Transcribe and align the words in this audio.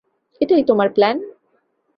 এটাই 0.41 0.63
তোমার 0.63 0.89
প্ল্যান? 0.89 1.17